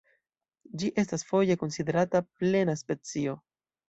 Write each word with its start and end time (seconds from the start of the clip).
Ĝi 0.83 0.87
estas 1.01 1.25
foje 1.31 1.57
konsiderata 1.63 2.21
plena 2.39 2.75
specio. 2.81 3.37